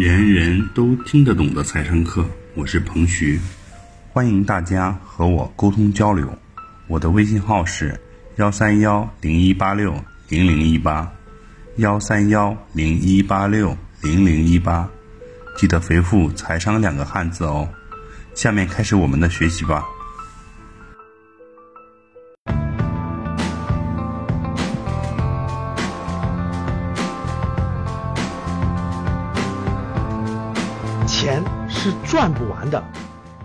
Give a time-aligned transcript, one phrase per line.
[0.00, 3.38] 人人都听得懂的财商课，我是彭徐，
[4.08, 6.26] 欢迎大家和我沟通交流。
[6.86, 8.00] 我的微信号是
[8.36, 9.94] 幺三幺零一八六
[10.30, 11.12] 零零一八，
[11.76, 14.88] 幺三幺零一八六零零一八，
[15.58, 17.68] 记得回复“财商”两个汉字哦。
[18.34, 19.84] 下面开始我们的学习吧。
[31.82, 32.84] 是赚不完的，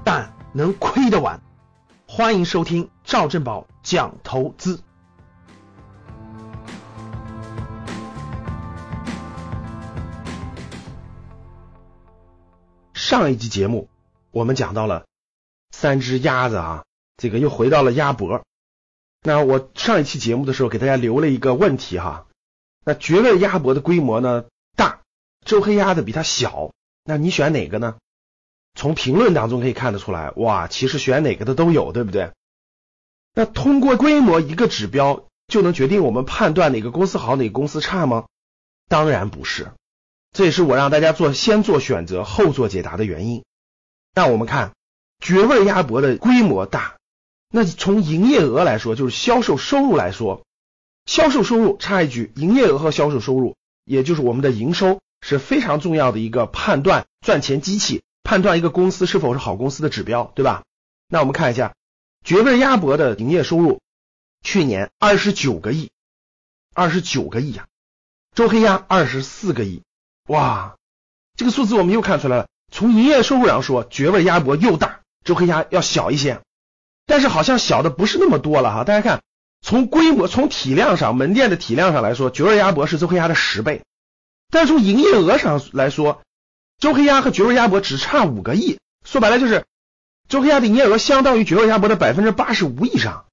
[0.04, 1.40] 但能亏得完。
[2.06, 4.82] 欢迎收听赵正宝讲投资。
[12.94, 13.88] 上一集节目
[14.32, 15.06] 我们讲到了
[15.72, 16.84] 三只鸭子啊，
[17.16, 18.44] 这个又回到了鸭脖。
[19.22, 22.26] 那我上一期节目的时候给大家留了一个问题哈，
[22.84, 24.44] 那绝味鸭脖的规模呢
[24.76, 25.00] 大，
[25.46, 26.72] 周黑鸭的比它小。
[27.06, 27.96] 那你选哪个呢？
[28.76, 32.32] 从评论当中可以看得出来，哇，其实选哪个的都有，对不对？
[33.34, 38.26] 那通过规模一个指标就能决定我们判断哪个公司好，哪个公司差吗？
[38.88, 39.72] 当然不是，
[40.32, 43.44] 这也是我让大家做先做选择后做解答的原因。
[44.14, 44.74] 那我们看
[45.20, 46.98] 绝味鸭脖的规模大，
[47.50, 50.44] 那从营业额来说，就是销售收入来说，
[51.06, 55.00] 销售收入插一句，营业额和销售收入，也就是我们的营收。
[55.22, 60.64] 是非常重要的一个判断赚钱机器，判断一个公司是否是好公司的指标，对吧？
[61.08, 61.76] 那我们看一下
[62.24, 63.80] 绝味鸭脖的营业收入，
[64.42, 65.92] 去年二十九个亿，
[66.74, 67.68] 二十九个亿呀。
[68.34, 69.84] 周黑鸭二十四个亿，
[70.28, 70.76] 哇，
[71.38, 72.48] 这个数字我们又看出来了。
[72.72, 76.42] 从营业收入上说，绝味鸭脖又大，周黑鸭要小一些，
[77.06, 78.84] 但是好像小的不是那么多了哈。
[78.84, 79.22] 大家看，
[79.62, 83.84] 从规模、从体量上，门店的体量上来说，绝味鸭脖是周黑鸭的十倍。
[84.50, 86.24] 但是从营业额上来说，
[86.78, 89.66] 周黑鸭和绝味鸭脖只差五个亿，说白了就是
[90.28, 93.26] 周黑鸭的营业额相当于绝味鸭脖的百分之八十五以上。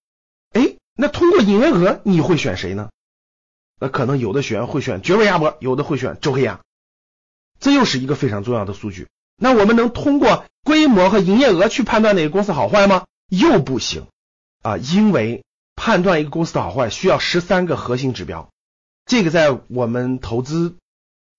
[0.52, 2.90] 哎，那通过营业额你会选谁呢？
[3.80, 6.60] 那可能有的学员会选绝味鸭脖，有的会选周黑鸭。
[7.58, 9.08] 这又是一个非常重要的数据。
[9.36, 13.06] 那我们能通过规模和营业额去判断哪个公司好坏吗？
[13.28, 14.06] 又不行
[14.62, 18.50] 啊，因为判断一个公司的好坏需要十三个核心指标，
[19.04, 20.76] 这个在我们投资。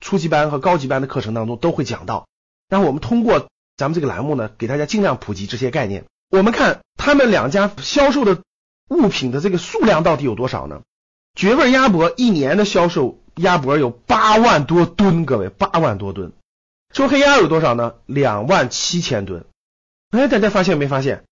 [0.03, 2.27] 初级班和高级班的课程当中都会讲到，
[2.67, 3.47] 然后我们通过
[3.77, 6.03] 咱们这个栏目呢，给大家尽量普及这些概念。
[6.29, 8.41] 我们看他们两家销售的
[8.89, 10.81] 物品的这个数量到底有多少呢？
[11.35, 16.33] 绝味鸭脖一年的销售鸭脖有八万多吨，各位八万多吨。
[16.93, 17.93] 周黑鸭有多少呢？
[18.05, 19.45] 两万七千吨。
[20.11, 21.23] 哎，大家发现没发现？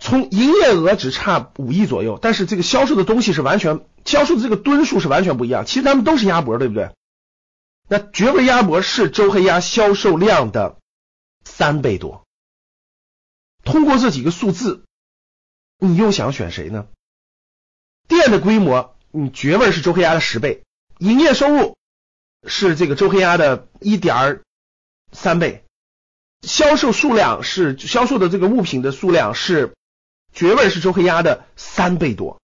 [0.00, 5.64] 从营业额只差五亿左右，但是这个销售的东西是完全销售的这个吨数是完全不一样。
[5.64, 6.90] 其实他们都是鸭脖，对不对？
[7.88, 10.78] 那绝味鸭脖是周黑鸭销售量的
[11.44, 12.26] 三倍多。
[13.64, 14.84] 通过这几个数字，
[15.78, 16.88] 你又想选谁呢？
[18.08, 20.64] 店的规模，你绝味是周黑鸭的十倍，
[20.98, 21.76] 营业收入
[22.46, 24.42] 是这个周黑鸭的一点
[25.12, 25.64] 三倍，
[26.42, 29.74] 销售数量是销售的这个物品的数量是
[30.32, 32.40] 绝味是周黑鸭的三倍多。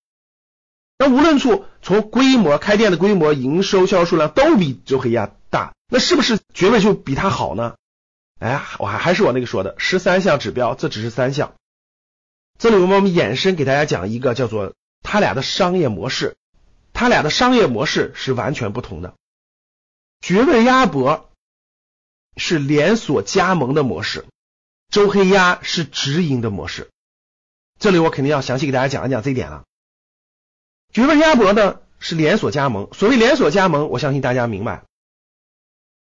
[1.03, 7.75] 那无论从从规模、开店的规模、营收、销售数量都比周黑鸭大，那是不是绝味就比它好呢？
[8.39, 11.55] 哎，我还还是我那个说的十三项指标，这只是三项。
[12.57, 16.37] 这里我们衍生给大家讲一个叫做它俩的商业模式，
[16.93, 19.15] 它俩的商业模式是完全不同的。
[20.21, 21.33] 绝味鸭脖
[22.37, 24.25] 是连锁加盟的模式，
[24.89, 26.91] 周黑鸭是直营的模式。
[27.81, 29.65] 这里我肯定要详细给大家讲一讲这一点了。
[30.93, 34.83] 绝味鸭脖呢是连锁加盟，所谓连锁加盟，我相信大家明白，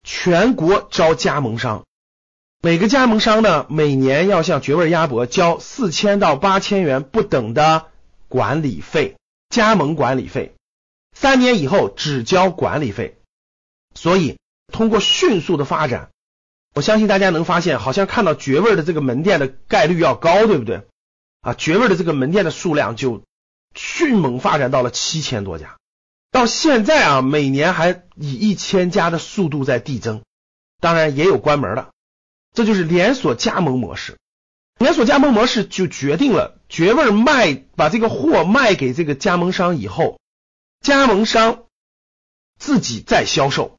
[0.04, 1.84] 全国招加盟商，
[2.62, 7.88] 每个加盟商呢每年要向绝味鸭脖交四千到八千元不等的
[8.30, 9.18] 管理费，
[9.50, 10.56] 加盟管理费，
[11.14, 13.18] 三年以后只交管理费。
[13.96, 14.38] 所以
[14.72, 16.10] 通过迅速的发展，
[16.74, 20.84] 我相信大家能发现，好像看到绝味的这个门店的概率要高，对不对？
[21.42, 23.24] 啊，绝味的这个门店的数量就。
[23.76, 25.78] 迅猛发展到了七千多家，
[26.32, 30.24] 到现在啊，每年还以一千家的速度在递增，
[30.80, 31.92] 当然也有关门的，
[32.54, 34.18] 这就是连锁加盟模式。
[34.78, 40.20] 连锁加盟模式就决定了绝味卖把这个货卖给这个加盟商以后，
[40.82, 41.66] 加盟商
[42.58, 43.78] 自己再销售，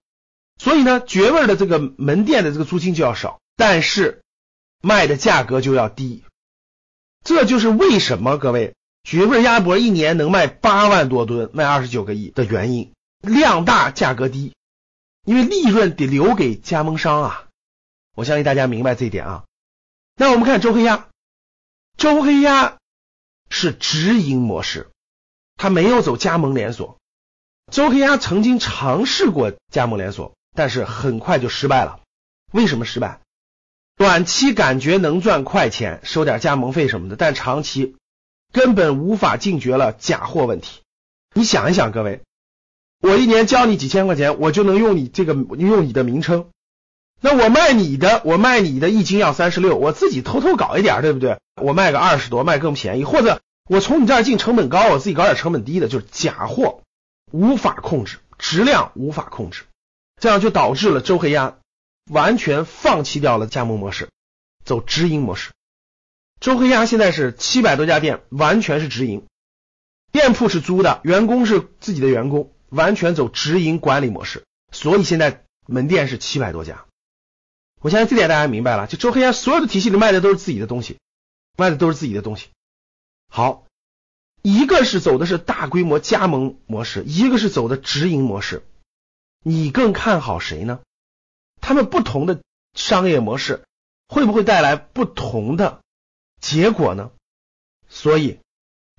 [0.58, 4.22] 所以呢，绝味的这个门店的这个租金就要少，但是
[4.82, 6.22] 卖的价格就要低，
[7.24, 8.74] 这就是为什么各位。
[9.02, 14.52] 绝味鸭脖一年能卖八万多吨，卖二十九个亿的原因，量大价格低。
[15.24, 17.46] 因为利润得留给加盟商啊。
[18.16, 19.44] 我相信大家明白这一点啊。
[20.16, 21.08] 那我们看周黑鸭，
[21.96, 22.78] 周黑鸭
[23.48, 24.90] 是直营模式，
[25.56, 26.98] 它没有走加盟连锁。
[27.70, 32.00] 周黑鸭曾经尝试过加盟连锁，但是很快就失败了。
[32.52, 33.20] 为什么失败？
[33.96, 37.96] 短期感觉能赚快钱，收点加盟费什么的，但长期
[38.52, 40.80] 根本无法禁绝了假货问题。
[41.34, 42.22] 你想一想，各位，
[43.00, 46.50] 我一年交你几千块钱，我就能用你这个用你的名称，
[47.20, 51.38] 那我卖你的，我卖你的一斤要三十六，我自己偷偷搞一点，对不对？
[51.62, 56.82] 我卖个二十多，卖更便宜，或者我从你这儿进成本高，我自己搞点成本低的，就是假货。
[57.32, 59.62] 无法控制质量，无法控制，
[60.20, 61.58] 这样就导致了周黑鸭
[62.10, 64.08] 完全放弃掉了加盟模式，
[64.64, 65.52] 走直营模式。
[66.40, 69.26] 周黑鸭现在是七百多家店，完全是直营，
[70.10, 74.44] 店铺是租的，员工是自己的员工，完全走直营管理模式。
[74.72, 76.86] 所以现在门店是七百多家。
[77.80, 80.98] 我相信这点大家明白了，就周黑鸭所有的体系里卖的都是自己的东西，
[81.58, 82.48] 卖的都是自己的东西。
[83.28, 83.66] 好。
[84.42, 88.66] 一个是走的是大规模加盟模式，一个是走的直营模式，
[89.44, 90.80] 你更看好谁呢？
[91.60, 92.40] 他们不同的
[92.72, 93.64] 商业模式
[94.08, 95.82] 会不会带来不同的
[96.40, 97.10] 结果呢？
[97.88, 98.40] 所以，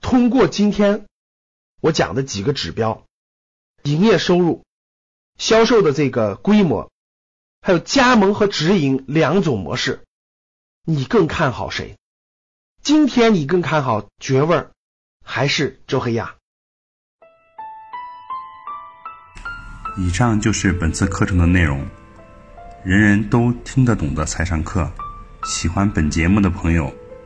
[0.01, 1.05] 通过今天
[1.79, 3.05] 我讲的几个指标，
[3.83, 4.63] 营业收入、
[5.37, 6.91] 销售的这个规模，
[7.61, 10.03] 还有加盟和直营两种模式，
[10.83, 11.97] 你更看好谁？
[12.83, 14.71] 今天你更看好绝味儿？
[15.25, 16.35] 还是周黑鸭。
[19.97, 21.87] 以上就是本次课程的内容，
[22.83, 24.91] 人人都听得懂的财商课。
[25.43, 26.93] 喜欢本节目的朋友，